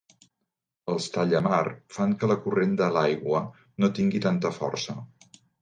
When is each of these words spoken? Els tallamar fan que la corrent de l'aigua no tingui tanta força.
Els 0.93 1.09
tallamar 1.17 1.59
fan 1.99 2.17
que 2.23 2.31
la 2.33 2.39
corrent 2.47 2.75
de 2.81 2.89
l'aigua 2.97 3.45
no 3.85 3.93
tingui 4.01 4.27
tanta 4.29 4.57
força. 4.61 5.01